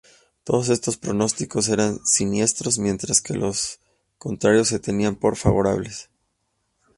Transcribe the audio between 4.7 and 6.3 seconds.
tenían por favorables.